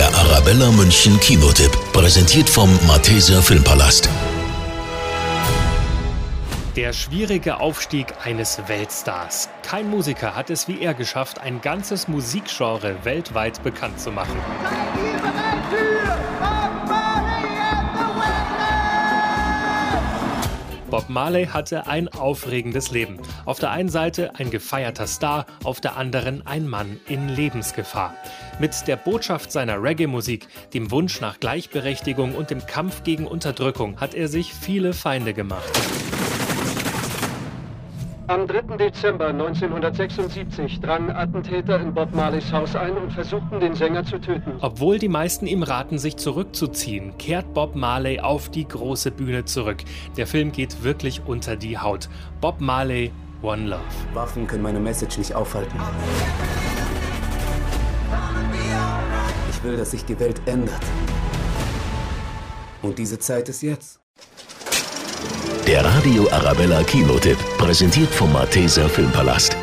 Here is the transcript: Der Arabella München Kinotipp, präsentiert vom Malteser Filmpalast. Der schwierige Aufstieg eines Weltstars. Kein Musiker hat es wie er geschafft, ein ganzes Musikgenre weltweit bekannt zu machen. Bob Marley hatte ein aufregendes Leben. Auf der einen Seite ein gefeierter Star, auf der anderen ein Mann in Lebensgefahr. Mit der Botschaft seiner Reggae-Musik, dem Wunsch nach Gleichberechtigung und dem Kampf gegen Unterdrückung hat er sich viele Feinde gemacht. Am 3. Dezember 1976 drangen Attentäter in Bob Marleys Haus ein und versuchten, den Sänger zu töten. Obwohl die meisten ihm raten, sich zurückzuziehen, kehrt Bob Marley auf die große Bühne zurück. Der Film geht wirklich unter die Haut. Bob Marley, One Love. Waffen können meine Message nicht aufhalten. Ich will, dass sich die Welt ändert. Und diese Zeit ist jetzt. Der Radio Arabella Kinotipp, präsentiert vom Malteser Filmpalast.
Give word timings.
Der 0.00 0.14
Arabella 0.14 0.70
München 0.70 1.20
Kinotipp, 1.20 1.76
präsentiert 1.92 2.48
vom 2.48 2.70
Malteser 2.86 3.42
Filmpalast. 3.42 4.08
Der 6.74 6.94
schwierige 6.94 7.60
Aufstieg 7.60 8.14
eines 8.24 8.62
Weltstars. 8.66 9.50
Kein 9.62 9.90
Musiker 9.90 10.34
hat 10.34 10.48
es 10.48 10.68
wie 10.68 10.80
er 10.80 10.94
geschafft, 10.94 11.42
ein 11.42 11.60
ganzes 11.60 12.08
Musikgenre 12.08 13.04
weltweit 13.04 13.62
bekannt 13.62 14.00
zu 14.00 14.10
machen. 14.10 14.38
Bob 20.90 21.08
Marley 21.08 21.46
hatte 21.46 21.86
ein 21.86 22.08
aufregendes 22.08 22.90
Leben. 22.90 23.20
Auf 23.44 23.60
der 23.60 23.70
einen 23.70 23.88
Seite 23.88 24.34
ein 24.34 24.50
gefeierter 24.50 25.06
Star, 25.06 25.46
auf 25.62 25.80
der 25.80 25.96
anderen 25.96 26.44
ein 26.48 26.68
Mann 26.68 26.98
in 27.06 27.28
Lebensgefahr. 27.28 28.14
Mit 28.58 28.88
der 28.88 28.96
Botschaft 28.96 29.52
seiner 29.52 29.80
Reggae-Musik, 29.80 30.48
dem 30.74 30.90
Wunsch 30.90 31.20
nach 31.20 31.38
Gleichberechtigung 31.38 32.34
und 32.34 32.50
dem 32.50 32.66
Kampf 32.66 33.04
gegen 33.04 33.28
Unterdrückung 33.28 34.00
hat 34.00 34.14
er 34.14 34.26
sich 34.26 34.52
viele 34.52 34.92
Feinde 34.92 35.32
gemacht. 35.32 35.70
Am 38.30 38.46
3. 38.46 38.76
Dezember 38.76 39.26
1976 39.30 40.78
drangen 40.78 41.10
Attentäter 41.10 41.80
in 41.80 41.92
Bob 41.92 42.14
Marleys 42.14 42.52
Haus 42.52 42.76
ein 42.76 42.96
und 42.96 43.12
versuchten, 43.12 43.58
den 43.58 43.74
Sänger 43.74 44.04
zu 44.04 44.20
töten. 44.20 44.52
Obwohl 44.60 45.00
die 45.00 45.08
meisten 45.08 45.48
ihm 45.48 45.64
raten, 45.64 45.98
sich 45.98 46.16
zurückzuziehen, 46.16 47.18
kehrt 47.18 47.52
Bob 47.54 47.74
Marley 47.74 48.20
auf 48.20 48.48
die 48.48 48.68
große 48.68 49.10
Bühne 49.10 49.46
zurück. 49.46 49.78
Der 50.16 50.28
Film 50.28 50.52
geht 50.52 50.84
wirklich 50.84 51.22
unter 51.26 51.56
die 51.56 51.76
Haut. 51.76 52.08
Bob 52.40 52.60
Marley, 52.60 53.10
One 53.42 53.66
Love. 53.66 53.82
Waffen 54.14 54.46
können 54.46 54.62
meine 54.62 54.78
Message 54.78 55.18
nicht 55.18 55.34
aufhalten. 55.34 55.76
Ich 59.50 59.64
will, 59.64 59.76
dass 59.76 59.90
sich 59.90 60.04
die 60.04 60.20
Welt 60.20 60.40
ändert. 60.46 60.80
Und 62.80 62.96
diese 62.96 63.18
Zeit 63.18 63.48
ist 63.48 63.62
jetzt. 63.62 64.00
Der 65.70 65.84
Radio 65.84 66.28
Arabella 66.32 66.82
Kinotipp, 66.82 67.38
präsentiert 67.56 68.12
vom 68.12 68.32
Malteser 68.32 68.88
Filmpalast. 68.88 69.56